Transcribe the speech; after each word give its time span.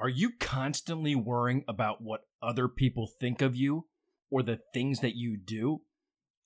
Are 0.00 0.08
you 0.08 0.30
constantly 0.38 1.16
worrying 1.16 1.64
about 1.66 2.00
what 2.00 2.20
other 2.40 2.68
people 2.68 3.08
think 3.08 3.42
of 3.42 3.56
you 3.56 3.86
or 4.30 4.44
the 4.44 4.60
things 4.72 5.00
that 5.00 5.16
you 5.16 5.36
do? 5.36 5.80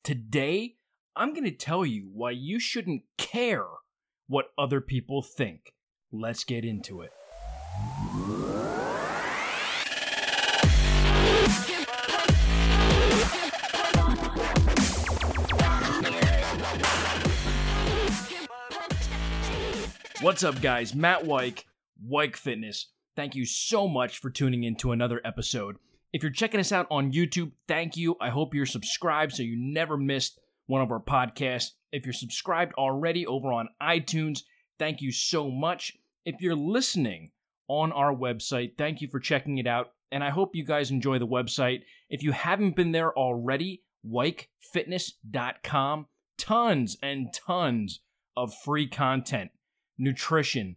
Today, 0.03 0.77
I'm 1.15 1.35
going 1.35 1.45
to 1.45 1.51
tell 1.51 1.85
you 1.85 2.09
why 2.15 2.31
you 2.31 2.59
shouldn't 2.59 3.03
care 3.19 3.67
what 4.27 4.47
other 4.57 4.81
people 4.81 5.21
think. 5.21 5.75
Let's 6.11 6.45
get 6.45 6.65
into 6.65 7.03
it. 7.03 7.11
What's 20.23 20.43
up, 20.43 20.63
guys? 20.63 20.95
Matt 20.95 21.25
Weik, 21.25 21.65
Weik 22.03 22.37
Fitness. 22.37 22.87
Thank 23.15 23.35
you 23.35 23.45
so 23.45 23.87
much 23.87 24.19
for 24.19 24.31
tuning 24.31 24.65
in 24.65 24.77
to 24.77 24.93
another 24.93 25.21
episode. 25.25 25.77
If 26.13 26.23
you're 26.23 26.33
checking 26.33 26.61
us 26.61 26.73
out 26.73 26.87
on 26.91 27.13
YouTube, 27.13 27.53
thank 27.69 27.97
you. 27.97 28.17
I 28.21 28.31
hope 28.31 28.55
you're 28.55 28.67
subscribed 28.67 29.33
so 29.33 29.43
you 29.43 29.57
never 29.59 29.97
missed 29.97 30.39
one 30.67 30.83
of 30.83 30.91
our 30.91 31.03
podcasts. 31.03 31.71
If 31.91 32.07
you're 32.07 32.13
subscribed 32.13 32.75
already 32.75 33.27
over 33.27 33.53
on 33.53 33.69
iTunes, 33.83 34.41
thank 34.79 35.01
you 35.01 35.13
so 35.13 35.51
much. 35.51 35.93
If 36.25 36.37
you're 36.41 36.57
listening 36.57 37.33
on 37.69 37.93
our 37.93 38.15
website, 38.15 38.79
thank 38.79 39.01
you 39.01 39.09
for 39.09 39.21
checking 39.21 39.59
it 39.59 39.67
out. 39.67 39.93
And 40.11 40.25
I 40.25 40.31
hope 40.31 40.55
you 40.55 40.65
guys 40.65 40.91
enjoy 40.91 41.19
the 41.19 41.27
website. 41.27 41.83
If 42.11 42.23
you 42.23 42.33
haven't 42.33 42.77
been 42.77 42.93
there 42.93 43.17
already, 43.17 43.83
weikfitness.com, 44.07 46.07
tons 46.39 46.97
and 47.03 47.33
tons 47.33 48.01
of 48.37 48.53
free 48.65 48.89
content 48.89 49.51
nutrition, 49.99 50.77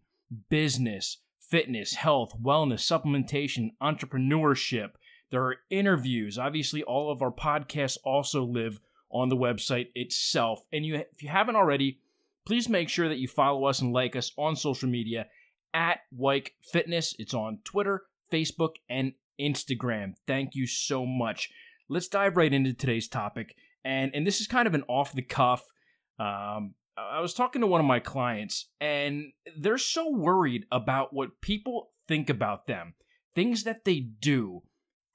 business, 0.50 1.18
fitness, 1.50 1.96
health, 1.96 2.34
wellness, 2.42 2.82
supplementation, 2.82 3.72
entrepreneurship. 3.82 4.92
There 5.32 5.44
are 5.44 5.58
interviews. 5.70 6.38
Obviously, 6.38 6.84
all 6.84 7.12
of 7.12 7.22
our 7.22 7.32
podcasts 7.32 7.98
also 8.04 8.44
live 8.44 8.80
on 9.12 9.30
the 9.30 9.38
website 9.38 9.88
itself. 9.96 10.62
And 10.72 10.86
you, 10.86 10.96
if 10.96 11.24
you 11.24 11.30
haven't 11.30 11.56
already, 11.56 12.00
please 12.46 12.70
make 12.70 12.90
sure 12.90 13.10
that 13.10 13.18
you 13.18 13.28
follow 13.28 13.66
us 13.66 13.82
and 13.82 13.94
like 13.94 14.16
us 14.16 14.32
on 14.38 14.56
social 14.56 14.90
media 14.90 15.28
at 15.74 16.00
Weik 16.18 16.52
Fitness. 16.62 17.16
It's 17.20 17.34
on 17.34 17.60
Twitter, 17.64 18.04
Facebook, 18.32 18.76
and 18.90 19.14
Instagram. 19.40 20.14
Thank 20.28 20.56
you 20.56 20.68
so 20.68 21.06
much. 21.06 21.50
Let's 21.90 22.08
dive 22.08 22.38
right 22.38 22.54
into 22.54 22.74
today's 22.74 23.08
topic. 23.08 23.56
And, 23.84 24.12
and 24.16 24.26
this 24.26 24.42
is 24.42 24.48
kind 24.48 24.68
of 24.68 24.74
an 24.74 24.84
off 24.88 25.14
the 25.14 25.22
cuff, 25.22 25.64
um, 26.18 26.74
I 26.98 27.20
was 27.20 27.34
talking 27.34 27.62
to 27.62 27.68
one 27.68 27.82
of 27.82 27.88
my 27.88 28.00
clients, 28.00 28.70
and 28.80 29.34
they're 29.58 29.78
so 29.78 30.10
worried 30.10 30.66
about 30.72 31.14
what 31.14 31.42
people 31.42 31.92
think 32.08 32.30
about 32.30 32.68
them, 32.68 32.94
things 33.34 33.64
that 33.64 33.84
they 33.84 34.00
do, 34.00 34.64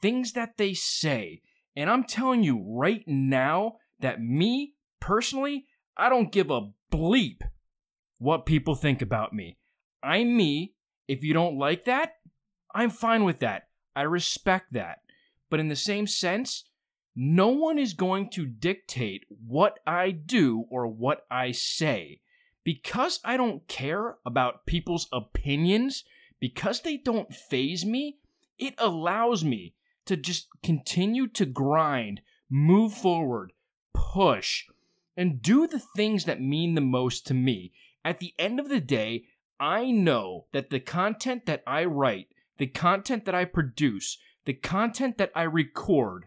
things 0.03 0.33
that 0.33 0.59
they 0.59 0.75
say. 0.75 1.42
And 1.77 1.89
I'm 1.89 2.05
telling 2.05 2.42
you 2.42 2.62
right 2.67 3.03
now 3.06 3.77
that 4.00 4.20
me, 4.20 4.75
personally, 5.00 5.67
I 5.97 6.09
don't 6.09 6.33
give 6.33 6.50
a 6.50 6.69
bleep 6.92 7.41
what 8.19 8.47
people 8.47 8.75
think 8.75 9.00
about 9.00 9.33
me. 9.33 9.56
I'm 10.03 10.37
me. 10.37 10.75
If 11.09 11.25
you 11.25 11.33
don't 11.33 11.59
like 11.59 11.87
that, 11.87 12.12
I'm 12.75 12.91
fine 12.91 13.25
with 13.25 13.41
that. 13.41 13.69
I 13.97 14.03
respect 14.03 14.72
that. 14.72 14.98
But 15.48 15.61
in 15.61 15.69
the 15.69 15.77
same 15.77 16.06
sense, 16.06 16.65
no 17.14 17.48
one 17.48 17.78
is 17.78 17.94
going 17.94 18.30
to 18.30 18.47
dictate 18.47 19.25
what 19.47 19.78
I 19.86 20.11
do 20.11 20.66
or 20.70 20.86
what 20.86 21.27
I 21.30 21.53
say. 21.53 22.20
Because 22.62 23.20
I 23.25 23.36
don't 23.36 23.66
care 23.69 24.16
about 24.25 24.66
people's 24.66 25.08
opinions, 25.12 26.05
because 26.38 26.81
they 26.81 26.97
don't 26.97 27.34
phase 27.34 27.84
me, 27.84 28.19
it 28.58 28.75
allows 28.78 29.42
me 29.44 29.75
to 30.06 30.16
just 30.16 30.48
continue 30.62 31.27
to 31.28 31.47
grind, 31.47 32.20
move 32.48 32.92
forward, 32.92 33.53
push, 33.94 34.66
and 35.16 35.43
do 35.43 35.66
the 35.66 35.82
things 35.97 36.25
that 36.25 36.41
mean 36.41 36.75
the 36.75 36.81
most 36.81 37.26
to 37.26 37.34
me. 37.34 37.72
At 38.04 38.20
the 38.20 38.34
end 38.38 38.60
of 38.60 38.69
the 38.69 38.81
day, 38.81 39.25
I 39.59 39.91
know 39.91 40.47
that 40.53 40.70
the 40.70 40.81
content 40.81 41.47
that 41.47 41.62
I 41.66 41.84
write, 41.84 42.28
the 42.59 42.66
content 42.66 43.25
that 43.26 43.34
I 43.34 43.44
produce, 43.44 44.19
the 44.44 44.54
content 44.54 45.19
that 45.19 45.32
I 45.34 45.43
record 45.43 46.26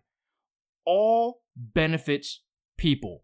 all 0.86 1.42
benefits 1.56 2.42
people. 2.78 3.24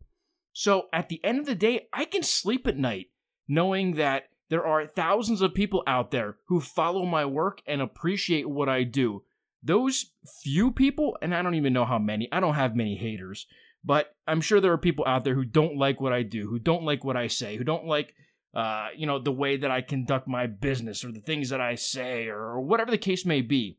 So 0.53 0.87
at 0.93 1.09
the 1.09 1.23
end 1.23 1.39
of 1.39 1.45
the 1.45 1.55
day, 1.55 1.87
I 1.93 2.05
can 2.05 2.23
sleep 2.23 2.67
at 2.67 2.77
night 2.77 3.07
knowing 3.47 3.95
that 3.95 4.25
there 4.49 4.65
are 4.65 4.85
thousands 4.87 5.41
of 5.41 5.53
people 5.53 5.83
out 5.85 6.11
there 6.11 6.37
who 6.47 6.59
follow 6.59 7.05
my 7.05 7.25
work 7.25 7.61
and 7.67 7.81
appreciate 7.81 8.49
what 8.49 8.67
I 8.69 8.83
do. 8.83 9.23
Those 9.61 10.11
few 10.41 10.71
people, 10.71 11.17
and 11.21 11.35
I 11.35 11.41
don't 11.41 11.55
even 11.55 11.73
know 11.73 11.85
how 11.85 11.99
many, 11.99 12.27
I 12.31 12.39
don't 12.39 12.55
have 12.55 12.75
many 12.75 12.95
haters, 12.95 13.45
but 13.83 14.15
I'm 14.27 14.41
sure 14.41 14.59
there 14.59 14.71
are 14.71 14.77
people 14.77 15.05
out 15.07 15.23
there 15.23 15.35
who 15.35 15.45
don't 15.45 15.77
like 15.77 16.01
what 16.01 16.13
I 16.13 16.23
do, 16.23 16.47
who 16.47 16.59
don't 16.59 16.83
like 16.83 17.03
what 17.03 17.17
I 17.17 17.27
say, 17.27 17.57
who 17.57 17.63
don't 17.63 17.85
like, 17.85 18.15
uh, 18.53 18.87
you 18.95 19.05
know, 19.05 19.19
the 19.19 19.31
way 19.31 19.57
that 19.57 19.71
I 19.71 19.81
conduct 19.81 20.27
my 20.27 20.47
business 20.47 21.03
or 21.03 21.11
the 21.11 21.21
things 21.21 21.49
that 21.49 21.61
I 21.61 21.75
say 21.75 22.27
or 22.27 22.59
whatever 22.61 22.91
the 22.91 22.97
case 22.97 23.25
may 23.25 23.41
be. 23.41 23.77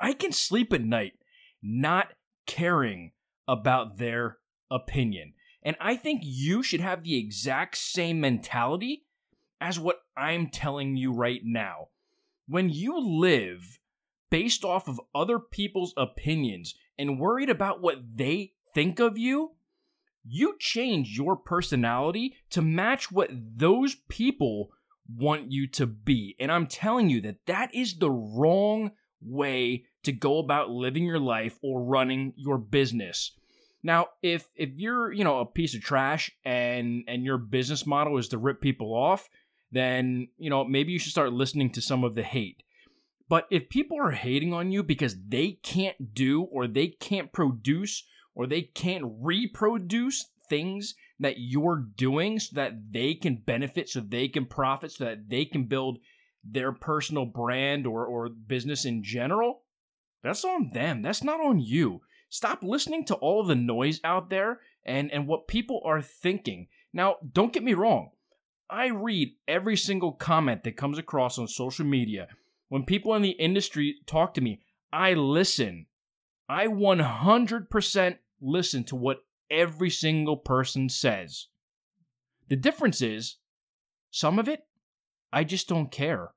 I 0.00 0.12
can 0.12 0.32
sleep 0.32 0.72
at 0.72 0.82
night 0.82 1.14
not 1.62 2.08
caring 2.46 3.12
about 3.46 3.98
their 3.98 4.38
opinion. 4.70 5.34
And 5.62 5.76
I 5.80 5.96
think 5.96 6.20
you 6.22 6.62
should 6.62 6.80
have 6.80 7.02
the 7.02 7.16
exact 7.16 7.76
same 7.76 8.20
mentality 8.20 9.06
as 9.60 9.78
what 9.78 10.00
I'm 10.16 10.48
telling 10.48 10.96
you 10.96 11.12
right 11.12 11.40
now. 11.42 11.88
When 12.46 12.68
you 12.68 12.98
live 13.00 13.78
based 14.30 14.64
off 14.64 14.88
of 14.88 15.00
other 15.14 15.38
people's 15.38 15.94
opinions 15.96 16.74
and 16.98 17.18
worried 17.18 17.48
about 17.48 17.80
what 17.80 17.98
they 18.16 18.52
think 18.74 18.98
of 19.00 19.16
you, 19.16 19.52
you 20.26 20.56
change 20.58 21.16
your 21.16 21.36
personality 21.36 22.34
to 22.50 22.62
match 22.62 23.10
what 23.10 23.30
those 23.32 23.94
people 24.08 24.70
want 25.08 25.50
you 25.52 25.66
to 25.68 25.86
be. 25.86 26.34
And 26.38 26.50
I'm 26.50 26.66
telling 26.66 27.10
you 27.10 27.20
that 27.22 27.46
that 27.46 27.74
is 27.74 27.98
the 27.98 28.10
wrong 28.10 28.92
way 29.24 29.84
to 30.04 30.12
go 30.12 30.38
about 30.38 30.70
living 30.70 31.04
your 31.04 31.18
life 31.18 31.58
or 31.62 31.82
running 31.82 32.32
your 32.36 32.58
business. 32.58 33.32
Now, 33.82 34.08
if 34.22 34.48
if 34.56 34.70
you're, 34.76 35.12
you 35.12 35.24
know, 35.24 35.40
a 35.40 35.46
piece 35.46 35.74
of 35.74 35.82
trash 35.82 36.30
and 36.44 37.04
and 37.06 37.24
your 37.24 37.38
business 37.38 37.86
model 37.86 38.16
is 38.18 38.28
to 38.28 38.38
rip 38.38 38.60
people 38.60 38.94
off, 38.94 39.28
then, 39.72 40.28
you 40.38 40.48
know, 40.48 40.64
maybe 40.64 40.92
you 40.92 40.98
should 40.98 41.12
start 41.12 41.32
listening 41.32 41.70
to 41.72 41.82
some 41.82 42.04
of 42.04 42.14
the 42.14 42.22
hate. 42.22 42.62
But 43.28 43.46
if 43.50 43.68
people 43.68 43.98
are 43.98 44.12
hating 44.12 44.52
on 44.52 44.70
you 44.70 44.82
because 44.82 45.16
they 45.28 45.58
can't 45.62 46.14
do 46.14 46.42
or 46.42 46.66
they 46.66 46.88
can't 46.88 47.32
produce 47.32 48.04
or 48.34 48.46
they 48.46 48.62
can't 48.62 49.04
reproduce 49.20 50.30
things 50.48 50.94
that 51.20 51.36
you're 51.38 51.86
doing 51.96 52.38
so 52.38 52.56
that 52.56 52.92
they 52.92 53.14
can 53.14 53.36
benefit, 53.36 53.88
so 53.88 54.00
they 54.00 54.28
can 54.28 54.46
profit, 54.46 54.92
so 54.92 55.04
that 55.04 55.28
they 55.28 55.44
can 55.44 55.64
build 55.64 55.98
their 56.44 56.72
personal 56.72 57.26
brand 57.26 57.86
or, 57.86 58.04
or 58.04 58.28
business 58.28 58.84
in 58.84 59.02
general, 59.02 59.62
that's 60.22 60.44
on 60.44 60.70
them. 60.72 61.02
That's 61.02 61.24
not 61.24 61.40
on 61.40 61.60
you. 61.60 62.02
Stop 62.28 62.62
listening 62.62 63.04
to 63.06 63.14
all 63.14 63.44
the 63.44 63.54
noise 63.54 64.00
out 64.04 64.30
there 64.30 64.60
and, 64.84 65.10
and 65.12 65.26
what 65.26 65.48
people 65.48 65.80
are 65.84 66.02
thinking. 66.02 66.68
Now, 66.92 67.16
don't 67.32 67.52
get 67.52 67.62
me 67.62 67.74
wrong. 67.74 68.10
I 68.68 68.88
read 68.88 69.34
every 69.46 69.76
single 69.76 70.12
comment 70.12 70.64
that 70.64 70.76
comes 70.76 70.98
across 70.98 71.38
on 71.38 71.46
social 71.46 71.84
media. 71.84 72.28
When 72.68 72.84
people 72.84 73.14
in 73.14 73.22
the 73.22 73.30
industry 73.30 73.96
talk 74.06 74.34
to 74.34 74.40
me, 74.40 74.62
I 74.92 75.14
listen. 75.14 75.86
I 76.48 76.66
100% 76.66 78.18
listen 78.40 78.84
to 78.84 78.96
what 78.96 79.24
every 79.50 79.90
single 79.90 80.36
person 80.36 80.88
says. 80.88 81.48
The 82.48 82.56
difference 82.56 83.00
is, 83.00 83.36
some 84.10 84.38
of 84.38 84.48
it, 84.48 84.66
I 85.34 85.42
just 85.42 85.68
don't 85.68 85.90
care. 85.90 86.30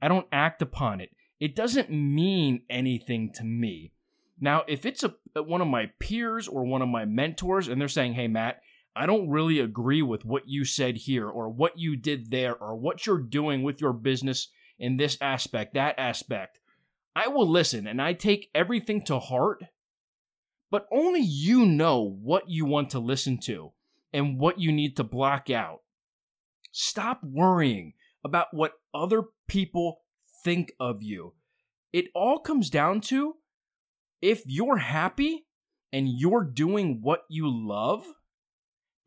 I 0.00 0.06
don't 0.06 0.28
act 0.30 0.62
upon 0.62 1.00
it. 1.00 1.10
It 1.40 1.56
doesn't 1.56 1.90
mean 1.90 2.62
anything 2.70 3.32
to 3.34 3.42
me. 3.42 3.92
Now, 4.40 4.62
if 4.68 4.86
it's 4.86 5.02
a 5.02 5.12
uh, 5.36 5.42
one 5.42 5.60
of 5.60 5.66
my 5.66 5.90
peers 5.98 6.46
or 6.46 6.64
one 6.64 6.80
of 6.80 6.88
my 6.88 7.04
mentors 7.04 7.66
and 7.66 7.80
they're 7.80 7.88
saying, 7.88 8.14
"Hey 8.14 8.28
Matt, 8.28 8.60
I 8.94 9.06
don't 9.06 9.28
really 9.28 9.58
agree 9.58 10.02
with 10.02 10.24
what 10.24 10.46
you 10.46 10.64
said 10.64 10.96
here 10.96 11.28
or 11.28 11.48
what 11.48 11.78
you 11.78 11.96
did 11.96 12.30
there 12.30 12.54
or 12.56 12.76
what 12.76 13.06
you're 13.06 13.18
doing 13.18 13.64
with 13.64 13.80
your 13.80 13.92
business 13.92 14.48
in 14.78 14.98
this 14.98 15.18
aspect, 15.20 15.74
that 15.74 15.98
aspect." 15.98 16.60
I 17.16 17.28
will 17.28 17.48
listen 17.48 17.88
and 17.88 18.00
I 18.00 18.12
take 18.12 18.50
everything 18.54 19.04
to 19.06 19.18
heart, 19.18 19.64
but 20.70 20.86
only 20.92 21.22
you 21.22 21.66
know 21.66 22.02
what 22.22 22.48
you 22.48 22.66
want 22.66 22.90
to 22.90 23.00
listen 23.00 23.38
to 23.46 23.72
and 24.12 24.38
what 24.38 24.60
you 24.60 24.70
need 24.70 24.96
to 24.96 25.04
block 25.04 25.50
out. 25.50 25.80
Stop 26.70 27.20
worrying 27.24 27.94
about 28.24 28.48
what 28.52 28.72
other 28.92 29.24
people 29.46 30.02
think 30.42 30.72
of 30.80 31.02
you. 31.02 31.34
It 31.92 32.06
all 32.14 32.38
comes 32.38 32.70
down 32.70 33.00
to 33.02 33.34
if 34.20 34.42
you're 34.46 34.78
happy 34.78 35.46
and 35.92 36.08
you're 36.08 36.44
doing 36.44 37.00
what 37.02 37.24
you 37.28 37.48
love, 37.48 38.06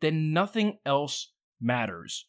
then 0.00 0.32
nothing 0.32 0.78
else 0.86 1.32
matters. 1.60 2.26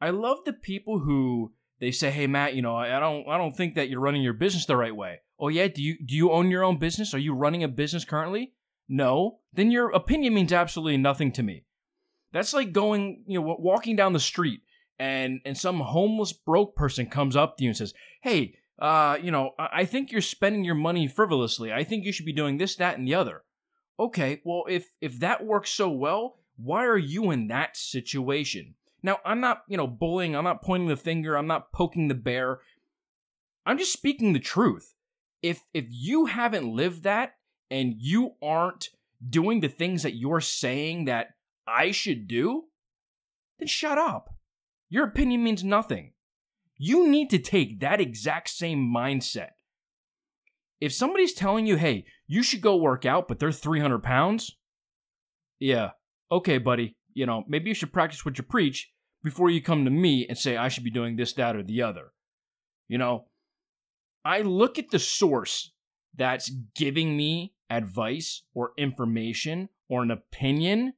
I 0.00 0.10
love 0.10 0.38
the 0.44 0.52
people 0.52 0.98
who 0.98 1.54
they 1.78 1.90
say, 1.90 2.10
"Hey 2.10 2.26
Matt, 2.26 2.54
you 2.54 2.62
know, 2.62 2.76
I 2.76 2.98
don't 2.98 3.28
I 3.28 3.38
don't 3.38 3.56
think 3.56 3.74
that 3.74 3.88
you're 3.88 4.00
running 4.00 4.22
your 4.22 4.34
business 4.34 4.66
the 4.66 4.76
right 4.76 4.94
way." 4.94 5.20
Oh 5.38 5.48
yeah, 5.48 5.68
do 5.68 5.82
you 5.82 5.96
do 6.04 6.14
you 6.14 6.30
own 6.30 6.50
your 6.50 6.64
own 6.64 6.78
business? 6.78 7.14
Are 7.14 7.18
you 7.18 7.32
running 7.34 7.62
a 7.62 7.68
business 7.68 8.04
currently? 8.04 8.54
No. 8.88 9.38
Then 9.52 9.70
your 9.70 9.90
opinion 9.90 10.34
means 10.34 10.52
absolutely 10.52 10.96
nothing 10.96 11.32
to 11.32 11.42
me. 11.42 11.64
That's 12.32 12.52
like 12.52 12.72
going, 12.72 13.24
you 13.26 13.40
know, 13.40 13.56
walking 13.58 13.96
down 13.96 14.12
the 14.12 14.20
street 14.20 14.60
and 15.00 15.40
and 15.46 15.56
some 15.56 15.80
homeless 15.80 16.32
broke 16.32 16.76
person 16.76 17.06
comes 17.06 17.34
up 17.34 17.56
to 17.56 17.64
you 17.64 17.70
and 17.70 17.76
says, 17.76 17.94
"Hey, 18.22 18.54
uh, 18.78 19.18
you 19.20 19.30
know, 19.30 19.52
I 19.58 19.86
think 19.86 20.12
you're 20.12 20.20
spending 20.20 20.62
your 20.62 20.74
money 20.74 21.08
frivolously. 21.08 21.72
I 21.72 21.82
think 21.82 22.04
you 22.04 22.12
should 22.12 22.26
be 22.26 22.34
doing 22.34 22.58
this, 22.58 22.76
that, 22.76 22.98
and 22.98 23.08
the 23.08 23.14
other." 23.14 23.42
Okay, 23.98 24.42
well, 24.44 24.64
if 24.68 24.90
if 25.00 25.18
that 25.20 25.44
works 25.44 25.70
so 25.70 25.88
well, 25.88 26.36
why 26.56 26.84
are 26.84 26.98
you 26.98 27.30
in 27.30 27.48
that 27.48 27.76
situation? 27.78 28.74
Now, 29.02 29.18
I'm 29.24 29.40
not, 29.40 29.62
you 29.66 29.78
know, 29.78 29.86
bullying. 29.86 30.36
I'm 30.36 30.44
not 30.44 30.62
pointing 30.62 30.88
the 30.88 30.96
finger. 30.96 31.34
I'm 31.34 31.46
not 31.46 31.72
poking 31.72 32.08
the 32.08 32.14
bear. 32.14 32.60
I'm 33.64 33.78
just 33.78 33.94
speaking 33.94 34.34
the 34.34 34.38
truth. 34.38 34.94
If 35.42 35.64
if 35.72 35.86
you 35.88 36.26
haven't 36.26 36.66
lived 36.66 37.04
that 37.04 37.36
and 37.70 37.94
you 37.98 38.32
aren't 38.42 38.90
doing 39.26 39.60
the 39.60 39.68
things 39.68 40.02
that 40.02 40.14
you're 40.16 40.42
saying 40.42 41.06
that 41.06 41.28
I 41.66 41.90
should 41.90 42.28
do, 42.28 42.64
then 43.58 43.66
shut 43.66 43.96
up. 43.96 44.34
Your 44.90 45.06
opinion 45.06 45.44
means 45.44 45.64
nothing. 45.64 46.12
You 46.76 47.08
need 47.08 47.30
to 47.30 47.38
take 47.38 47.80
that 47.80 48.00
exact 48.00 48.50
same 48.50 48.92
mindset. 48.92 49.50
If 50.80 50.92
somebody's 50.92 51.34
telling 51.34 51.66
you, 51.66 51.76
hey, 51.76 52.04
you 52.26 52.42
should 52.42 52.60
go 52.60 52.76
work 52.76 53.06
out, 53.06 53.28
but 53.28 53.38
they're 53.38 53.52
300 53.52 54.02
pounds, 54.02 54.56
yeah, 55.58 55.90
okay, 56.32 56.58
buddy, 56.58 56.96
you 57.12 57.26
know, 57.26 57.44
maybe 57.46 57.68
you 57.68 57.74
should 57.74 57.92
practice 57.92 58.24
what 58.24 58.38
you 58.38 58.44
preach 58.44 58.90
before 59.22 59.50
you 59.50 59.62
come 59.62 59.84
to 59.84 59.90
me 59.90 60.26
and 60.26 60.38
say 60.38 60.56
I 60.56 60.68
should 60.68 60.84
be 60.84 60.90
doing 60.90 61.16
this, 61.16 61.34
that, 61.34 61.54
or 61.54 61.62
the 61.62 61.82
other. 61.82 62.12
You 62.88 62.98
know, 62.98 63.26
I 64.24 64.40
look 64.40 64.78
at 64.78 64.90
the 64.90 64.98
source 64.98 65.72
that's 66.16 66.50
giving 66.74 67.16
me 67.16 67.52
advice 67.68 68.42
or 68.54 68.72
information 68.76 69.68
or 69.88 70.02
an 70.02 70.10
opinion, 70.10 70.94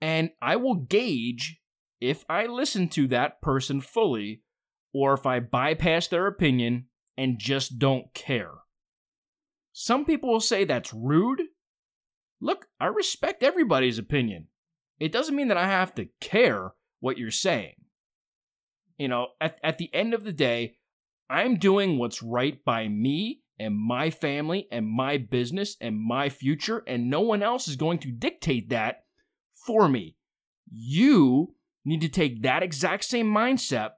and 0.00 0.30
I 0.40 0.56
will 0.56 0.74
gauge 0.74 1.57
if 2.00 2.24
I 2.28 2.46
listen 2.46 2.88
to 2.90 3.08
that 3.08 3.40
person 3.42 3.80
fully 3.80 4.42
or 4.92 5.14
if 5.14 5.26
I 5.26 5.40
bypass 5.40 6.08
their 6.08 6.26
opinion 6.26 6.86
and 7.16 7.38
just 7.38 7.78
don't 7.78 8.12
care. 8.14 8.52
Some 9.72 10.04
people 10.04 10.30
will 10.30 10.40
say 10.40 10.64
that's 10.64 10.94
rude. 10.94 11.42
Look, 12.40 12.66
I 12.80 12.86
respect 12.86 13.42
everybody's 13.42 13.98
opinion. 13.98 14.48
It 14.98 15.12
doesn't 15.12 15.36
mean 15.36 15.48
that 15.48 15.56
I 15.56 15.66
have 15.66 15.94
to 15.96 16.08
care 16.20 16.72
what 17.00 17.18
you're 17.18 17.30
saying. 17.30 17.74
You 18.96 19.08
know, 19.08 19.28
at, 19.40 19.58
at 19.62 19.78
the 19.78 19.92
end 19.94 20.14
of 20.14 20.24
the 20.24 20.32
day, 20.32 20.78
I'm 21.30 21.56
doing 21.56 21.98
what's 21.98 22.22
right 22.22 22.64
by 22.64 22.88
me 22.88 23.42
and 23.58 23.76
my 23.76 24.10
family 24.10 24.66
and 24.70 24.86
my 24.86 25.18
business 25.18 25.76
and 25.80 26.00
my 26.00 26.28
future, 26.28 26.82
and 26.86 27.10
no 27.10 27.20
one 27.20 27.42
else 27.42 27.68
is 27.68 27.76
going 27.76 27.98
to 28.00 28.10
dictate 28.10 28.70
that 28.70 29.04
for 29.66 29.88
me. 29.88 30.16
You 30.70 31.54
need 31.88 32.00
to 32.02 32.08
take 32.08 32.42
that 32.42 32.62
exact 32.62 33.04
same 33.04 33.26
mindset 33.26 33.90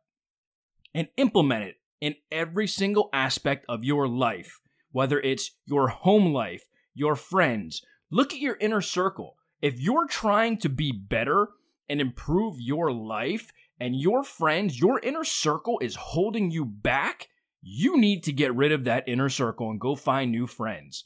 and 0.94 1.08
implement 1.16 1.64
it 1.64 1.76
in 2.00 2.14
every 2.30 2.66
single 2.66 3.10
aspect 3.12 3.64
of 3.68 3.84
your 3.84 4.08
life, 4.08 4.60
whether 4.92 5.20
it's 5.20 5.52
your 5.66 5.88
home 5.88 6.32
life, 6.32 6.64
your 6.94 7.16
friends. 7.16 7.82
Look 8.10 8.32
at 8.32 8.40
your 8.40 8.56
inner 8.60 8.80
circle. 8.80 9.36
If 9.60 9.78
you're 9.78 10.06
trying 10.06 10.58
to 10.58 10.68
be 10.68 10.92
better 10.92 11.48
and 11.88 12.00
improve 12.00 12.60
your 12.60 12.92
life, 12.92 13.52
and 13.80 13.96
your 13.96 14.22
friends, 14.22 14.78
your 14.78 15.00
inner 15.00 15.24
circle 15.24 15.78
is 15.80 15.96
holding 15.96 16.50
you 16.50 16.66
back, 16.66 17.28
you 17.62 17.98
need 17.98 18.22
to 18.24 18.32
get 18.32 18.54
rid 18.54 18.72
of 18.72 18.84
that 18.84 19.08
inner 19.08 19.30
circle 19.30 19.70
and 19.70 19.80
go 19.80 19.96
find 19.96 20.30
new 20.30 20.46
friends. 20.46 21.04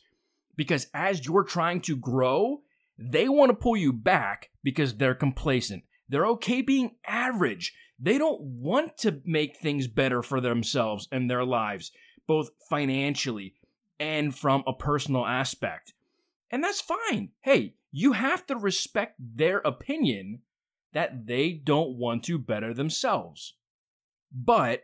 Because 0.56 0.88
as 0.92 1.24
you're 1.24 1.44
trying 1.44 1.80
to 1.82 1.96
grow, 1.96 2.62
they 2.98 3.28
want 3.28 3.50
to 3.50 3.56
pull 3.56 3.76
you 3.76 3.92
back 3.92 4.50
because 4.62 4.96
they're 4.96 5.14
complacent. 5.14 5.84
They're 6.08 6.26
okay 6.26 6.62
being 6.62 6.96
average. 7.06 7.74
They 7.98 8.18
don't 8.18 8.40
want 8.40 8.98
to 8.98 9.20
make 9.24 9.56
things 9.56 9.86
better 9.86 10.22
for 10.22 10.40
themselves 10.40 11.08
and 11.10 11.30
their 11.30 11.44
lives, 11.44 11.92
both 12.26 12.50
financially 12.68 13.54
and 13.98 14.36
from 14.36 14.64
a 14.66 14.72
personal 14.72 15.24
aspect. 15.24 15.94
And 16.50 16.62
that's 16.62 16.80
fine. 16.80 17.30
Hey, 17.42 17.74
you 17.90 18.12
have 18.12 18.46
to 18.46 18.56
respect 18.56 19.16
their 19.18 19.58
opinion 19.58 20.40
that 20.92 21.26
they 21.26 21.52
don't 21.52 21.96
want 21.96 22.24
to 22.24 22.38
better 22.38 22.74
themselves. 22.74 23.54
But 24.32 24.82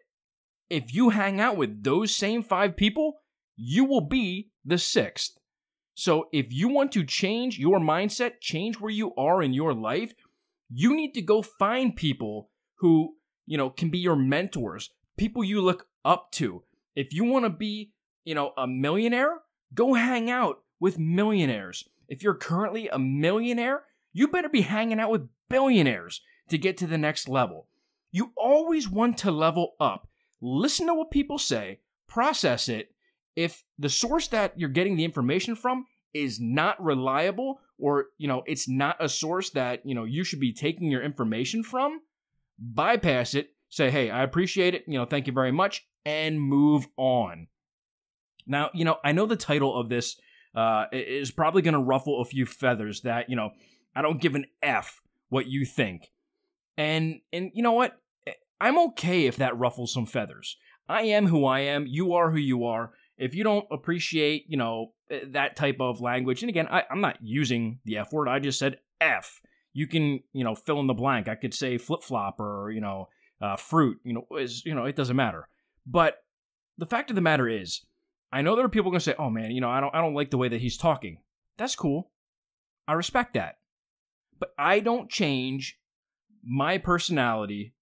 if 0.69 0.95
you 0.95 1.11
hang 1.11 1.41
out 1.41 1.57
with 1.57 1.83
those 1.83 2.15
same 2.15 2.43
five 2.43 2.77
people, 2.77 3.21
you 3.57 3.85
will 3.85 4.01
be 4.01 4.51
the 4.65 4.79
sixth. 4.79 5.39
So 5.95 6.29
if 6.33 6.53
you 6.53 6.69
want 6.69 6.93
to 6.93 7.05
change 7.05 7.59
your 7.59 7.79
mindset, 7.79 8.41
change 8.41 8.81
where 8.81 8.93
you 8.93 9.15
are 9.17 9.43
in 9.43 9.53
your 9.53 9.75
life, 9.75 10.15
you 10.73 10.95
need 10.95 11.15
to 11.15 11.23
go 11.23 11.43
find 11.43 11.97
people 11.97 12.51
who, 12.77 13.17
you 13.47 13.59
know, 13.59 13.71
can 13.71 13.91
be 13.91 13.99
your 13.99 14.17
mentors, 14.17 14.91
people 15.17 15.45
you 15.45 15.61
look 15.61 15.87
up 16.05 16.31
to. 16.33 16.63
If 16.95 17.13
you 17.13 17.25
want 17.25 17.45
to 17.45 17.51
be, 17.51 17.93
you 18.25 18.35
know, 18.35 18.53
a 18.57 18.67
millionaire, 18.67 19.39
go 19.75 19.95
hang 19.95 20.31
out 20.31 20.63
with 20.79 20.99
millionaires. 20.99 21.89
If 22.09 22.23
you're 22.23 22.35
currently 22.35 22.89
a 22.89 22.99
millionaire, 22.99 23.85
you 24.13 24.29
better 24.29 24.49
be 24.49 24.63
hanging 24.63 25.01
out 25.01 25.11
with 25.11 25.29
billionaires 25.49 26.23
to 26.49 26.59
get 26.59 26.77
to 26.79 26.87
the 26.87 26.99
next 26.99 27.29
level. 27.29 27.69
You 28.13 28.33
always 28.37 28.89
want 28.89 29.19
to 29.19 29.31
level 29.31 29.75
up. 29.79 30.09
Listen 30.41 30.87
to 30.87 30.95
what 30.95 31.11
people 31.11 31.39
say, 31.39 31.81
process 32.09 32.69
it. 32.69 32.93
If 33.37 33.65
the 33.79 33.89
source 33.89 34.27
that 34.29 34.59
you're 34.59 34.69
getting 34.69 34.97
the 34.97 35.05
information 35.05 35.55
from 35.55 35.87
is 36.13 36.41
not 36.41 36.83
reliable 36.83 37.61
or, 37.81 38.07
you 38.19 38.29
know, 38.29 38.43
it's 38.47 38.69
not 38.69 38.97
a 39.01 39.09
source 39.09 39.51
that, 39.51 39.81
you 39.85 39.95
know, 39.95 40.05
you 40.05 40.25
should 40.25 40.41
be 40.41 40.53
taking 40.53 40.91
your 40.91 41.03
information 41.03 41.63
from, 41.63 42.01
bypass 42.59 43.35
it, 43.35 43.51
say, 43.69 43.91
"Hey, 43.91 44.11
I 44.11 44.23
appreciate 44.23 44.75
it, 44.75 44.85
you 44.87 44.99
know, 44.99 45.05
thank 45.05 45.27
you 45.27 45.33
very 45.33 45.53
much," 45.53 45.87
and 46.05 46.41
move 46.41 46.87
on. 46.97 47.49
Now, 48.47 48.71
you 48.75 48.85
know, 48.85 48.99
I 49.05 49.13
know 49.13 49.27
the 49.27 49.37
title 49.37 49.79
of 49.79 49.89
this 49.89 50.19
uh, 50.55 50.87
is 50.93 51.31
probably 51.31 51.63
going 51.63 51.75
to 51.75 51.81
ruffle 51.81 52.21
a 52.21 52.25
few 52.25 52.47
feathers 52.47 53.03
that, 53.03 53.31
you 53.31 53.37
know, 53.37 53.51
I 53.95 54.03
don't 54.03 54.21
give 54.21 54.35
an 54.35 54.47
F 54.63 55.01
what 55.29 55.47
you 55.47 55.65
think. 55.65 56.11
And 56.77 57.21
and 57.33 57.51
you 57.55 57.63
know 57.63 57.73
what? 57.73 57.97
I'm 58.61 58.79
okay 58.91 59.27
if 59.27 59.37
that 59.37 59.59
ruffles 59.59 59.93
some 59.93 60.07
feathers. 60.07 60.57
I 60.89 61.03
am 61.03 61.27
who 61.27 61.45
I 61.45 61.61
am, 61.61 61.87
you 61.87 62.15
are 62.15 62.31
who 62.31 62.39
you 62.39 62.65
are. 62.65 62.93
If 63.21 63.35
you 63.35 63.45
don't 63.45 63.67
appreciate, 63.71 64.47
you 64.49 64.57
know, 64.57 64.93
eh, 65.11 65.21
that 65.29 65.55
type 65.55 65.77
of 65.79 66.01
language, 66.01 66.43
and 66.43 66.51
again, 66.51 66.67
I, 66.69 66.85
am 66.91 67.01
not 67.01 67.19
using 67.21 67.79
the 67.85 67.99
F 67.99 68.13
word, 68.13 68.29
I 68.29 68.39
just 68.39 68.59
said 68.59 68.79
F. 69.01 69.41
You 69.73 69.87
can, 69.87 70.21
you 70.33 70.43
know, 70.43 70.55
fill 70.55 70.81
in 70.81 70.89
the 70.89 70.95
blank. 70.95 71.29
I 71.29 71.37
could 71.37 71.55
say 71.55 71.79
flip 71.79 72.03
flop 72.03 72.41
or, 72.41 72.73
you 72.73 72.81
know, 72.81 73.09
uh, 73.41 73.57
fruit, 73.57 74.01
you 74.03 74.15
know, 74.15 74.27
is, 74.37 74.65
you 74.65 74.75
know, 74.75 74.87
it 74.87 74.97
doesn't 74.97 75.15
matter. 75.15 75.47
But 75.87 76.17
the 76.79 76.87
fact 76.87 77.11
of 77.11 77.15
the 77.15 77.23
matter 77.23 77.47
is, 77.47 77.83
I 78.33 78.43
know 78.43 78.57
there 78.57 78.65
are 78.65 78.71
people 78.71 78.91
going 78.91 79.01
to 79.01 79.05
say, 79.05 79.15
"Oh 79.19 79.31
man, 79.31 79.51
you 79.51 79.61
know, 79.61 79.71
I 79.71 79.81
don't 79.81 79.95
I 79.95 80.01
don't 80.01 80.15
like 80.15 80.31
the 80.31 80.39
way 80.39 80.49
that 80.49 80.61
he's 80.61 80.77
talking." 80.77 81.19
That's 81.59 81.75
cool. 81.75 82.11
I 82.87 82.93
respect 82.95 83.35
that. 83.35 83.59
But 84.39 84.55
I 84.59 84.81
don't 84.81 85.11
change 85.11 85.79
my 86.43 86.79
personality, 86.79 87.75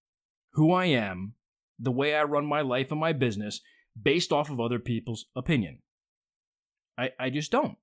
who 0.52 0.72
I 0.72 0.86
am, 0.86 1.34
the 1.78 1.92
way 1.92 2.14
I 2.14 2.24
run 2.24 2.46
my 2.46 2.62
life 2.62 2.90
and 2.90 3.00
my 3.00 3.12
business 3.12 3.60
based 4.02 4.32
off 4.32 4.50
of 4.50 4.60
other 4.60 4.78
people's 4.78 5.26
opinion. 5.36 5.78
I, 6.96 7.10
I 7.18 7.30
just 7.30 7.50
don't. 7.50 7.76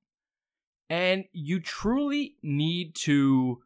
And 0.89 1.25
you 1.31 1.59
truly 1.59 2.35
need 2.43 2.95
to, 3.03 3.61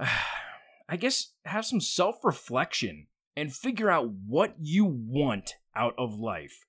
uh, 0.00 0.06
I 0.88 0.96
guess, 0.96 1.32
have 1.44 1.64
some 1.64 1.80
self 1.80 2.24
reflection 2.24 3.06
and 3.36 3.54
figure 3.54 3.90
out 3.90 4.10
what 4.26 4.56
you 4.58 4.84
want 4.84 5.54
out 5.76 5.94
of 5.96 6.18
life. 6.18 6.66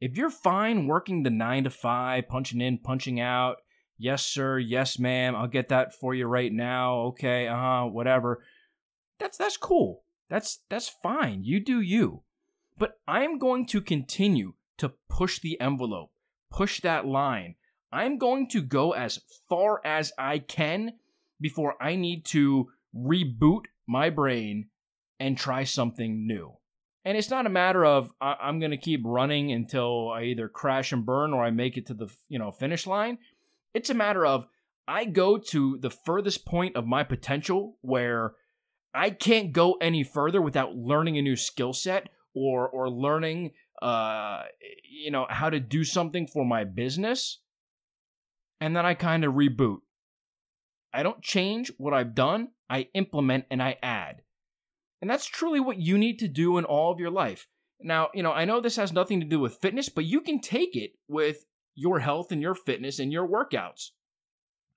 If 0.00 0.18
you're 0.18 0.30
fine 0.30 0.86
working 0.86 1.22
the 1.22 1.30
nine 1.30 1.64
to 1.64 1.70
five, 1.70 2.28
punching 2.28 2.60
in, 2.60 2.78
punching 2.78 3.18
out, 3.18 3.56
yes 3.98 4.24
sir 4.24 4.58
yes 4.58 4.98
ma'am 4.98 5.36
i'll 5.36 5.46
get 5.46 5.68
that 5.68 5.94
for 5.94 6.14
you 6.14 6.26
right 6.26 6.52
now 6.52 6.96
okay 6.96 7.46
uh-huh 7.46 7.86
whatever 7.86 8.42
that's 9.18 9.38
that's 9.38 9.56
cool 9.56 10.04
that's 10.28 10.60
that's 10.68 10.88
fine 11.02 11.44
you 11.44 11.60
do 11.60 11.80
you 11.80 12.22
but 12.78 12.98
i'm 13.06 13.38
going 13.38 13.66
to 13.66 13.80
continue 13.80 14.54
to 14.76 14.92
push 15.08 15.40
the 15.40 15.60
envelope 15.60 16.10
push 16.50 16.80
that 16.80 17.06
line 17.06 17.54
i'm 17.92 18.18
going 18.18 18.48
to 18.48 18.62
go 18.62 18.92
as 18.92 19.20
far 19.48 19.80
as 19.84 20.12
i 20.18 20.38
can 20.38 20.92
before 21.40 21.74
i 21.80 21.94
need 21.94 22.24
to 22.24 22.68
reboot 22.96 23.64
my 23.86 24.10
brain 24.10 24.66
and 25.20 25.36
try 25.36 25.64
something 25.64 26.26
new 26.26 26.56
and 27.04 27.18
it's 27.18 27.30
not 27.30 27.46
a 27.46 27.50
matter 27.50 27.84
of 27.84 28.12
I- 28.20 28.48
am 28.48 28.58
going 28.58 28.70
to 28.70 28.76
keep 28.76 29.02
running 29.04 29.52
until 29.52 30.10
I 30.10 30.22
either 30.24 30.48
crash 30.48 30.92
and 30.92 31.04
burn 31.04 31.32
or 31.32 31.44
I 31.44 31.50
make 31.50 31.76
it 31.76 31.86
to 31.86 31.94
the 31.94 32.08
you 32.28 32.38
know 32.38 32.50
finish 32.50 32.86
line. 32.86 33.18
It's 33.74 33.90
a 33.90 33.94
matter 33.94 34.24
of 34.24 34.46
I 34.88 35.04
go 35.04 35.38
to 35.38 35.78
the 35.78 35.90
furthest 35.90 36.46
point 36.46 36.76
of 36.76 36.86
my 36.86 37.04
potential 37.04 37.76
where 37.82 38.32
I 38.94 39.10
can't 39.10 39.52
go 39.52 39.72
any 39.80 40.04
further 40.04 40.40
without 40.40 40.76
learning 40.76 41.18
a 41.18 41.22
new 41.22 41.36
skill 41.36 41.72
set 41.72 42.08
or 42.34 42.68
or 42.68 42.90
learning 42.90 43.52
uh 43.82 44.42
you 44.88 45.10
know 45.10 45.26
how 45.28 45.50
to 45.50 45.60
do 45.60 45.84
something 45.84 46.26
for 46.26 46.44
my 46.44 46.64
business 46.64 47.38
and 48.60 48.74
then 48.74 48.86
I 48.86 48.94
kind 48.94 49.24
of 49.24 49.34
reboot. 49.34 49.80
I 50.92 51.02
don't 51.02 51.20
change 51.22 51.70
what 51.76 51.92
I've 51.92 52.14
done, 52.14 52.48
I 52.70 52.88
implement 52.94 53.44
and 53.50 53.62
I 53.62 53.76
add. 53.82 54.22
And 55.02 55.10
that's 55.10 55.26
truly 55.26 55.60
what 55.60 55.78
you 55.78 55.98
need 55.98 56.18
to 56.20 56.28
do 56.28 56.56
in 56.56 56.64
all 56.64 56.90
of 56.90 57.00
your 57.00 57.10
life. 57.10 57.46
Now, 57.82 58.08
you 58.14 58.22
know, 58.22 58.32
I 58.32 58.46
know 58.46 58.60
this 58.60 58.76
has 58.76 58.92
nothing 58.92 59.20
to 59.20 59.26
do 59.26 59.40
with 59.40 59.58
fitness, 59.58 59.88
but 59.90 60.06
you 60.06 60.22
can 60.22 60.40
take 60.40 60.76
it 60.76 60.92
with 61.08 61.44
your 61.74 61.98
health 61.98 62.32
and 62.32 62.40
your 62.40 62.54
fitness 62.54 63.00
and 63.00 63.12
your 63.12 63.28
workouts. 63.28 63.90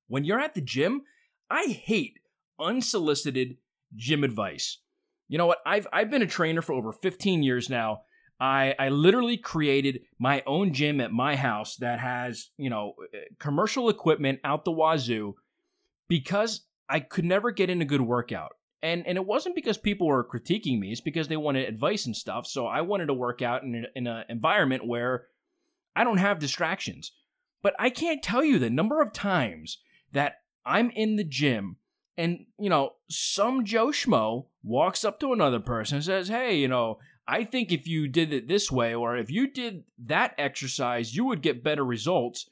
When 0.08 0.26
you're 0.26 0.40
at 0.40 0.54
the 0.54 0.62
gym, 0.62 1.04
I 1.50 1.68
hate 1.68 2.20
unsolicited 2.60 3.56
gym 3.96 4.26
advice. 4.26 4.80
You 5.28 5.38
know 5.38 5.48
what? 5.48 5.60
I've 5.66 5.88
I've 5.92 6.10
been 6.10 6.22
a 6.22 6.28
trainer 6.28 6.62
for 6.62 6.74
over 6.74 6.94
15 6.94 7.44
years 7.44 7.70
now. 7.70 8.02
I 8.40 8.76
I 8.80 8.90
literally 8.90 9.38
created 9.38 10.02
my 10.20 10.44
own 10.46 10.74
gym 10.74 11.02
at 11.02 11.12
my 11.12 11.36
house 11.36 11.76
that 11.78 12.00
has, 12.00 12.50
you 12.58 12.70
know, 12.70 12.94
uh, 13.14 13.18
commercial 13.40 13.90
equipment 13.90 14.40
out 14.44 14.64
the 14.64 14.72
wazoo 14.72 15.36
because 16.08 16.62
I 16.90 17.00
could 17.00 17.26
never 17.26 17.52
get 17.52 17.70
in 17.70 17.82
a 17.82 17.86
good 17.86 18.02
workout. 18.02 18.54
And 18.82 19.06
and 19.08 19.18
it 19.18 19.26
wasn't 19.26 19.56
because 19.56 19.78
people 19.78 20.08
were 20.08 20.24
critiquing 20.24 20.80
me, 20.80 20.92
it's 20.92 21.02
because 21.02 21.28
they 21.28 21.38
wanted 21.38 21.68
advice 21.68 22.06
and 22.06 22.16
stuff. 22.16 22.48
So 22.48 22.68
I 22.68 22.82
wanted 22.82 23.08
to 23.08 23.14
work 23.14 23.42
out 23.42 23.64
in, 23.64 23.86
in 23.96 24.08
an 24.08 24.26
environment 24.30 24.86
where 24.86 25.26
I 25.96 26.04
don't 26.04 26.18
have 26.18 26.40
distractions. 26.40 27.12
But 27.64 27.74
I 27.80 27.90
can't 27.90 28.24
tell 28.24 28.44
you 28.44 28.60
the 28.60 28.70
number 28.70 29.02
of 29.02 29.12
times 29.12 29.80
that 30.14 30.36
I'm 30.64 30.92
in 30.92 31.16
the 31.16 31.24
gym 31.24 31.78
and, 32.18 32.46
you 32.60 32.70
know, 32.70 32.94
some 33.10 33.64
Joe 33.64 33.88
Schmo 33.88 34.48
walks 34.64 35.06
up 35.06 35.20
to 35.20 35.34
another 35.34 35.60
person 35.60 35.98
and 35.98 36.06
says, 36.06 36.28
Hey, 36.28 36.58
you 36.58 36.68
know, 36.68 36.98
I 37.28 37.44
think 37.44 37.72
if 37.72 37.88
you 37.88 38.08
did 38.08 38.34
it 38.34 38.48
this 38.48 38.72
way 38.72 38.96
or 38.96 39.18
if 39.18 39.30
you 39.30 39.52
did 39.52 39.84
that 40.06 40.34
exercise, 40.38 41.16
you 41.16 41.26
would 41.26 41.42
get 41.42 41.64
better 41.64 41.86
results. 41.86 42.50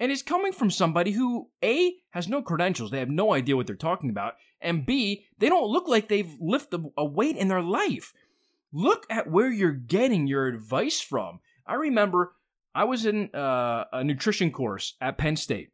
And 0.00 0.12
it's 0.12 0.22
coming 0.22 0.52
from 0.52 0.70
somebody 0.70 1.12
who, 1.12 1.48
A, 1.64 1.94
has 2.10 2.28
no 2.28 2.42
credentials. 2.42 2.90
They 2.90 2.98
have 2.98 3.08
no 3.08 3.32
idea 3.32 3.56
what 3.56 3.66
they're 3.66 3.76
talking 3.76 4.10
about. 4.10 4.34
And 4.60 4.84
B, 4.84 5.24
they 5.38 5.48
don't 5.48 5.70
look 5.70 5.88
like 5.88 6.08
they've 6.08 6.36
lifted 6.40 6.84
a 6.96 7.04
weight 7.04 7.36
in 7.36 7.48
their 7.48 7.62
life. 7.62 8.12
Look 8.72 9.06
at 9.08 9.30
where 9.30 9.50
you're 9.50 9.72
getting 9.72 10.26
your 10.26 10.46
advice 10.46 11.00
from. 11.00 11.40
I 11.66 11.74
remember 11.74 12.32
I 12.74 12.84
was 12.84 13.06
in 13.06 13.34
uh, 13.34 13.84
a 13.92 14.04
nutrition 14.04 14.52
course 14.52 14.94
at 15.00 15.18
Penn 15.18 15.36
State, 15.36 15.70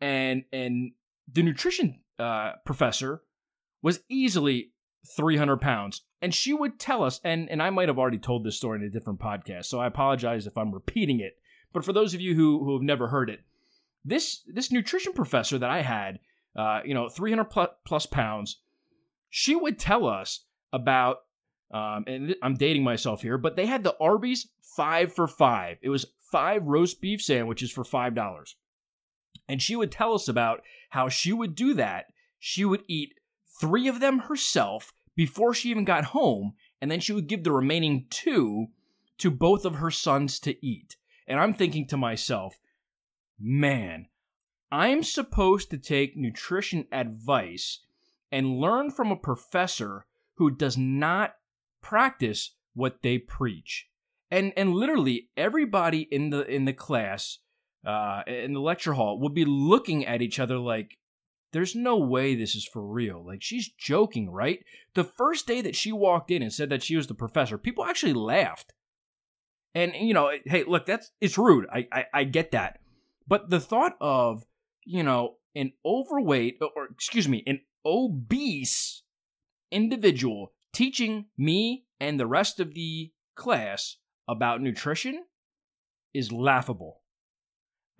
and 0.00 0.44
and 0.52 0.92
the 1.32 1.42
nutrition 1.42 2.00
uh, 2.20 2.52
professor 2.64 3.22
was 3.82 4.00
easily 4.08 4.72
300 5.16 5.60
pounds, 5.60 6.02
and 6.20 6.34
she 6.34 6.52
would 6.52 6.78
tell 6.78 7.02
us, 7.02 7.20
and 7.24 7.48
and 7.50 7.62
I 7.62 7.70
might 7.70 7.88
have 7.88 7.98
already 7.98 8.18
told 8.18 8.44
this 8.44 8.56
story 8.56 8.78
in 8.78 8.84
a 8.84 8.90
different 8.90 9.20
podcast, 9.20 9.66
so 9.66 9.80
I 9.80 9.86
apologize 9.86 10.46
if 10.46 10.56
I'm 10.56 10.72
repeating 10.72 11.20
it. 11.20 11.36
But 11.72 11.84
for 11.84 11.92
those 11.92 12.14
of 12.14 12.20
you 12.20 12.34
who 12.34 12.64
who 12.64 12.74
have 12.74 12.82
never 12.82 13.08
heard 13.08 13.30
it, 13.30 13.40
this 14.04 14.42
this 14.46 14.70
nutrition 14.72 15.12
professor 15.12 15.58
that 15.58 15.70
I 15.70 15.82
had, 15.82 16.18
uh, 16.56 16.80
you 16.84 16.94
know, 16.94 17.08
300 17.08 17.44
plus, 17.44 17.70
plus 17.84 18.06
pounds, 18.06 18.60
she 19.28 19.56
would 19.56 19.78
tell 19.78 20.06
us 20.06 20.44
about 20.72 21.18
um, 21.72 22.04
and 22.06 22.34
I'm 22.42 22.56
dating 22.56 22.82
myself 22.82 23.22
here, 23.22 23.38
but 23.38 23.56
they 23.56 23.66
had 23.66 23.84
the 23.84 23.96
Arby's 24.00 24.48
five 24.76 25.12
for 25.12 25.28
five. 25.28 25.78
It 25.82 25.88
was 25.88 26.06
five 26.32 26.66
roast 26.66 27.00
beef 27.00 27.22
sandwiches 27.22 27.70
for 27.70 27.84
$5. 27.84 28.54
And 29.48 29.60
she 29.60 29.76
would 29.76 29.90
tell 29.90 30.14
us 30.14 30.28
about 30.28 30.62
how 30.90 31.08
she 31.08 31.32
would 31.32 31.54
do 31.54 31.74
that. 31.74 32.06
She 32.38 32.64
would 32.64 32.82
eat 32.88 33.14
three 33.60 33.88
of 33.88 34.00
them 34.00 34.20
herself 34.20 34.92
before 35.16 35.52
she 35.52 35.70
even 35.70 35.84
got 35.84 36.06
home, 36.06 36.54
and 36.80 36.90
then 36.90 37.00
she 37.00 37.12
would 37.12 37.26
give 37.26 37.44
the 37.44 37.52
remaining 37.52 38.06
two 38.10 38.68
to 39.18 39.30
both 39.30 39.64
of 39.64 39.76
her 39.76 39.90
sons 39.90 40.38
to 40.40 40.64
eat. 40.64 40.96
And 41.26 41.38
I'm 41.38 41.54
thinking 41.54 41.86
to 41.88 41.96
myself, 41.96 42.58
man, 43.38 44.06
I'm 44.72 45.02
supposed 45.02 45.70
to 45.70 45.78
take 45.78 46.16
nutrition 46.16 46.86
advice 46.90 47.80
and 48.32 48.58
learn 48.58 48.90
from 48.90 49.10
a 49.10 49.16
professor 49.16 50.06
who 50.34 50.50
does 50.50 50.78
not 50.78 51.34
practice 51.82 52.52
what 52.74 53.02
they 53.02 53.18
preach 53.18 53.90
and 54.30 54.52
and 54.56 54.74
literally 54.74 55.28
everybody 55.36 56.02
in 56.10 56.30
the 56.30 56.46
in 56.46 56.64
the 56.64 56.72
class 56.72 57.38
uh 57.84 58.22
in 58.26 58.52
the 58.52 58.60
lecture 58.60 58.92
hall 58.92 59.18
would 59.20 59.34
be 59.34 59.44
looking 59.44 60.04
at 60.06 60.22
each 60.22 60.38
other 60.38 60.58
like 60.58 60.98
there's 61.52 61.74
no 61.74 61.96
way 61.96 62.34
this 62.34 62.54
is 62.54 62.64
for 62.64 62.86
real. 62.86 63.24
Like 63.26 63.42
she's 63.42 63.68
joking 63.68 64.30
right? 64.30 64.64
The 64.94 65.04
first 65.04 65.46
day 65.46 65.60
that 65.62 65.74
she 65.76 65.92
walked 65.92 66.30
in 66.30 66.42
and 66.42 66.52
said 66.52 66.70
that 66.70 66.82
she 66.82 66.96
was 66.96 67.06
the 67.06 67.14
professor 67.14 67.58
people 67.58 67.84
actually 67.84 68.12
laughed. 68.12 68.72
And 69.74 69.94
you 69.94 70.14
know 70.14 70.32
hey 70.44 70.64
look 70.64 70.86
that's 70.86 71.10
it's 71.20 71.38
rude. 71.38 71.66
I 71.72 71.86
i, 71.92 72.04
I 72.14 72.24
get 72.24 72.52
that. 72.52 72.80
But 73.26 73.50
the 73.50 73.60
thought 73.60 73.96
of 74.00 74.44
you 74.84 75.02
know 75.02 75.36
an 75.54 75.72
overweight 75.84 76.58
or 76.60 76.86
excuse 76.86 77.28
me 77.28 77.42
an 77.46 77.60
obese 77.84 79.02
individual 79.70 80.52
teaching 80.72 81.26
me 81.36 81.84
and 81.98 82.18
the 82.18 82.26
rest 82.26 82.60
of 82.60 82.74
the 82.74 83.12
class 83.34 83.96
about 84.28 84.60
nutrition 84.60 85.24
is 86.14 86.32
laughable. 86.32 86.99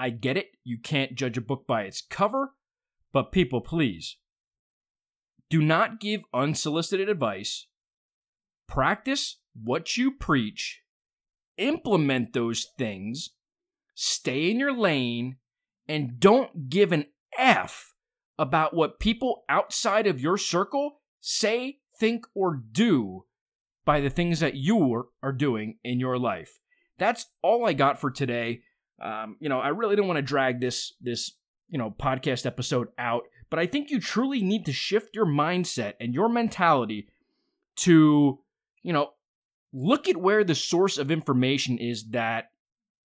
I 0.00 0.08
get 0.08 0.38
it, 0.38 0.52
you 0.64 0.78
can't 0.78 1.14
judge 1.14 1.36
a 1.36 1.42
book 1.42 1.66
by 1.66 1.82
its 1.82 2.00
cover, 2.00 2.54
but 3.12 3.32
people, 3.32 3.60
please, 3.60 4.16
do 5.50 5.60
not 5.60 6.00
give 6.00 6.22
unsolicited 6.32 7.10
advice. 7.10 7.66
Practice 8.66 9.40
what 9.62 9.98
you 9.98 10.10
preach, 10.10 10.80
implement 11.58 12.32
those 12.32 12.68
things, 12.78 13.30
stay 13.94 14.50
in 14.50 14.58
your 14.58 14.72
lane, 14.72 15.36
and 15.86 16.18
don't 16.18 16.70
give 16.70 16.92
an 16.92 17.04
F 17.36 17.94
about 18.38 18.72
what 18.72 19.00
people 19.00 19.44
outside 19.50 20.06
of 20.06 20.18
your 20.18 20.38
circle 20.38 21.02
say, 21.20 21.80
think, 21.98 22.24
or 22.34 22.56
do 22.72 23.26
by 23.84 24.00
the 24.00 24.08
things 24.08 24.40
that 24.40 24.54
you 24.54 25.10
are 25.22 25.32
doing 25.32 25.76
in 25.84 26.00
your 26.00 26.18
life. 26.18 26.58
That's 26.98 27.26
all 27.42 27.66
I 27.66 27.74
got 27.74 28.00
for 28.00 28.10
today. 28.10 28.62
Um, 29.00 29.36
you 29.40 29.48
know, 29.48 29.60
I 29.60 29.68
really 29.68 29.96
don't 29.96 30.06
want 30.06 30.18
to 30.18 30.22
drag 30.22 30.60
this 30.60 30.94
this 31.00 31.32
you 31.68 31.78
know 31.78 31.90
podcast 31.90 32.46
episode 32.46 32.88
out, 32.98 33.24
but 33.48 33.58
I 33.58 33.66
think 33.66 33.90
you 33.90 34.00
truly 34.00 34.42
need 34.42 34.66
to 34.66 34.72
shift 34.72 35.14
your 35.14 35.26
mindset 35.26 35.94
and 36.00 36.14
your 36.14 36.28
mentality 36.28 37.08
to 37.76 38.40
you 38.82 38.92
know 38.92 39.10
look 39.72 40.08
at 40.08 40.16
where 40.16 40.44
the 40.44 40.54
source 40.54 40.98
of 40.98 41.10
information 41.10 41.78
is 41.78 42.10
that 42.10 42.50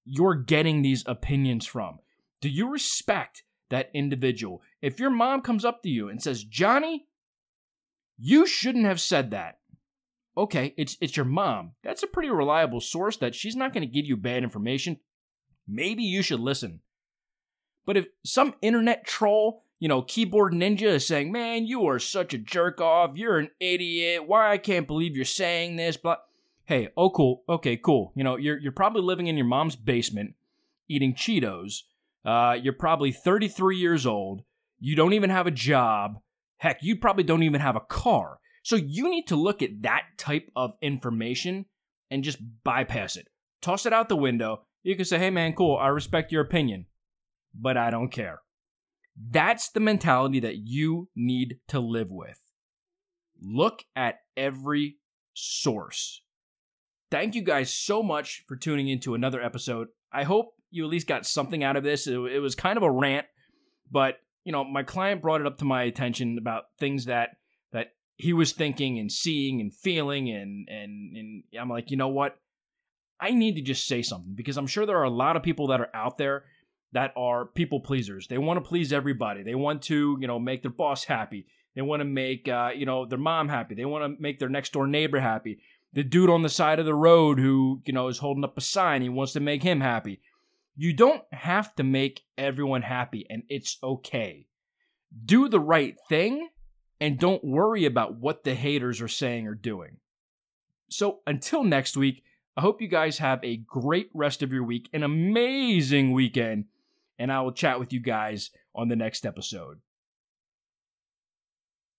you're 0.03 0.35
getting 0.35 0.81
these 0.81 1.03
opinions 1.05 1.65
from. 1.65 1.99
Do 2.41 2.49
you 2.49 2.69
respect 2.69 3.43
that 3.69 3.89
individual? 3.93 4.61
If 4.81 4.99
your 4.99 5.09
mom 5.09 5.41
comes 5.41 5.65
up 5.65 5.81
to 5.83 5.89
you 5.89 6.09
and 6.09 6.21
says, 6.21 6.43
"Johnny, 6.43 7.07
you 8.17 8.45
shouldn't 8.45 8.85
have 8.85 8.99
said 8.99 9.31
that," 9.31 9.59
okay, 10.37 10.73
it's 10.77 10.97
it's 10.99 11.15
your 11.15 11.25
mom. 11.25 11.71
That's 11.83 12.03
a 12.03 12.07
pretty 12.07 12.29
reliable 12.29 12.81
source 12.81 13.17
that 13.17 13.35
she's 13.35 13.55
not 13.55 13.73
going 13.73 13.87
to 13.87 13.93
give 13.93 14.05
you 14.05 14.17
bad 14.17 14.43
information. 14.43 14.99
Maybe 15.67 16.03
you 16.03 16.21
should 16.21 16.39
listen. 16.39 16.81
But 17.85 17.97
if 17.97 18.07
some 18.23 18.55
internet 18.61 19.05
troll, 19.05 19.63
you 19.79 19.87
know, 19.87 20.01
keyboard 20.01 20.53
ninja 20.53 20.83
is 20.83 21.07
saying, 21.07 21.31
"Man, 21.31 21.65
you 21.65 21.85
are 21.87 21.99
such 21.99 22.33
a 22.33 22.37
jerk 22.37 22.81
off. 22.81 23.11
You're 23.15 23.37
an 23.37 23.51
idiot. 23.59 24.27
Why 24.27 24.51
I 24.51 24.57
can't 24.57 24.87
believe 24.87 25.15
you're 25.15 25.25
saying 25.25 25.75
this." 25.75 25.97
But 25.97 26.25
hey, 26.65 26.89
oh 26.97 27.09
cool. 27.09 27.43
Okay, 27.47 27.77
cool. 27.77 28.11
You 28.15 28.23
know, 28.23 28.37
you're 28.37 28.57
you're 28.57 28.71
probably 28.71 29.01
living 29.01 29.27
in 29.27 29.37
your 29.37 29.45
mom's 29.45 29.75
basement 29.75 30.35
eating 30.87 31.13
Cheetos. 31.13 31.83
Uh, 32.23 32.57
you're 32.61 32.73
probably 32.73 33.11
33 33.11 33.77
years 33.77 34.05
old. 34.05 34.43
You 34.79 34.95
don't 34.95 35.13
even 35.13 35.29
have 35.29 35.47
a 35.47 35.51
job. 35.51 36.21
Heck, 36.57 36.81
you 36.81 36.95
probably 36.95 37.23
don't 37.23 37.43
even 37.43 37.61
have 37.61 37.75
a 37.75 37.81
car. 37.81 38.39
So 38.63 38.75
you 38.75 39.09
need 39.09 39.27
to 39.27 39.35
look 39.35 39.61
at 39.61 39.83
that 39.83 40.03
type 40.17 40.49
of 40.55 40.73
information 40.81 41.65
and 42.09 42.23
just 42.23 42.39
bypass 42.63 43.15
it. 43.15 43.27
Toss 43.61 43.85
it 43.85 43.93
out 43.93 44.09
the 44.09 44.15
window. 44.15 44.61
You 44.85 44.95
can 44.95 45.05
say, 45.05 45.17
hey 45.17 45.31
man, 45.31 45.53
cool, 45.53 45.77
I 45.77 45.87
respect 45.87 46.31
your 46.31 46.43
opinion, 46.43 46.85
but 47.59 47.75
I 47.75 47.89
don't 47.89 48.11
care. 48.11 48.41
That's 49.31 49.69
the 49.69 49.79
mentality 49.79 50.39
that 50.41 50.57
you 50.57 51.09
need 51.15 51.57
to 51.69 51.79
live 51.79 52.11
with. 52.11 52.39
Look 53.41 53.83
at 53.95 54.19
every 54.37 54.97
source. 55.33 56.21
Thank 57.09 57.33
you 57.33 57.41
guys 57.41 57.73
so 57.73 58.03
much 58.03 58.43
for 58.47 58.55
tuning 58.55 58.87
into 58.87 59.15
another 59.15 59.41
episode. 59.41 59.87
I 60.13 60.23
hope 60.23 60.53
you 60.69 60.83
at 60.85 60.91
least 60.91 61.07
got 61.07 61.25
something 61.25 61.63
out 61.63 61.77
of 61.77 61.83
this. 61.83 62.05
It, 62.05 62.19
it 62.19 62.39
was 62.39 62.53
kind 62.53 62.77
of 62.77 62.83
a 62.83 62.91
rant, 62.91 63.25
but 63.89 64.17
you 64.43 64.51
know, 64.51 64.63
my 64.63 64.83
client 64.83 65.23
brought 65.23 65.41
it 65.41 65.47
up 65.47 65.57
to 65.57 65.65
my 65.65 65.81
attention 65.81 66.37
about 66.37 66.65
things 66.77 67.05
that 67.05 67.29
that 67.71 67.87
he 68.17 68.33
was 68.33 68.51
thinking 68.51 68.99
and 68.99 69.11
seeing 69.11 69.61
and 69.61 69.73
feeling 69.73 70.29
and 70.29 70.69
and 70.69 71.17
and 71.17 71.43
I'm 71.59 71.69
like, 71.69 71.89
you 71.89 71.97
know 71.97 72.09
what? 72.09 72.37
I 73.19 73.31
need 73.31 73.55
to 73.55 73.61
just 73.61 73.87
say 73.87 74.01
something 74.01 74.33
because 74.33 74.57
I'm 74.57 74.67
sure 74.67 74.85
there 74.85 74.99
are 74.99 75.03
a 75.03 75.09
lot 75.09 75.35
of 75.35 75.43
people 75.43 75.67
that 75.67 75.81
are 75.81 75.89
out 75.93 76.17
there 76.17 76.45
that 76.91 77.13
are 77.15 77.45
people 77.45 77.79
pleasers. 77.79 78.27
They 78.27 78.37
want 78.37 78.63
to 78.63 78.67
please 78.67 78.93
everybody. 78.93 79.43
They 79.43 79.55
want 79.55 79.81
to, 79.83 80.17
you 80.19 80.27
know, 80.27 80.39
make 80.39 80.61
their 80.61 80.71
boss 80.71 81.03
happy. 81.03 81.45
They 81.75 81.81
want 81.81 81.99
to 81.99 82.05
make, 82.05 82.47
uh, 82.47 82.71
you 82.75 82.85
know, 82.85 83.05
their 83.05 83.19
mom 83.19 83.49
happy. 83.49 83.75
They 83.75 83.85
want 83.85 84.03
to 84.05 84.21
make 84.21 84.39
their 84.39 84.49
next 84.49 84.73
door 84.73 84.87
neighbor 84.87 85.19
happy. 85.19 85.59
The 85.93 86.03
dude 86.03 86.29
on 86.29 86.41
the 86.41 86.49
side 86.49 86.79
of 86.79 86.85
the 86.85 86.95
road 86.95 87.39
who, 87.39 87.81
you 87.85 87.93
know, 87.93 88.07
is 88.07 88.17
holding 88.17 88.43
up 88.43 88.57
a 88.57 88.61
sign, 88.61 89.01
he 89.01 89.09
wants 89.09 89.33
to 89.33 89.39
make 89.39 89.63
him 89.63 89.81
happy. 89.81 90.21
You 90.77 90.93
don't 90.93 91.23
have 91.31 91.73
to 91.75 91.83
make 91.83 92.23
everyone 92.37 92.81
happy, 92.81 93.25
and 93.29 93.43
it's 93.47 93.77
okay. 93.81 94.47
Do 95.25 95.47
the 95.47 95.59
right 95.59 95.95
thing 96.09 96.49
and 96.99 97.19
don't 97.19 97.43
worry 97.43 97.85
about 97.85 98.15
what 98.15 98.43
the 98.43 98.55
haters 98.55 99.01
are 99.01 99.07
saying 99.07 99.47
or 99.47 99.55
doing. 99.55 99.97
So 100.89 101.19
until 101.25 101.63
next 101.63 101.97
week, 101.97 102.23
I 102.57 102.61
hope 102.61 102.81
you 102.81 102.87
guys 102.87 103.17
have 103.17 103.43
a 103.43 103.57
great 103.57 104.09
rest 104.13 104.41
of 104.41 104.53
your 104.53 104.63
week, 104.63 104.89
an 104.93 105.03
amazing 105.03 106.13
weekend, 106.13 106.65
and 107.19 107.31
I 107.31 107.41
will 107.41 107.51
chat 107.51 107.79
with 107.79 107.91
you 107.91 107.99
guys 107.99 108.51
on 108.73 108.87
the 108.87 108.95
next 108.95 109.25
episode. 109.25 109.79